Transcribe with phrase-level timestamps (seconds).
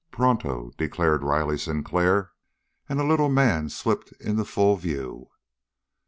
[0.09, 2.31] "Pronto!" declared Riley Sinclair,
[2.89, 5.29] and a little man slipped into full view.